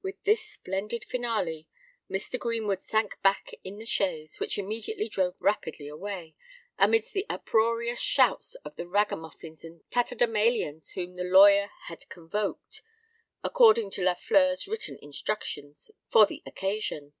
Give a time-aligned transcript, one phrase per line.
[0.00, 1.68] With this splendid finale,
[2.10, 2.38] Mr.
[2.38, 6.34] Greenwood sank back in the chaise, which immediately drove rapidly away,
[6.78, 12.80] amidst the uproarious shouts of the ragamuffins and tatterdemalions whom the lawyer had convoked,
[13.44, 17.12] according to Lafleur's written instructions, for the occasion.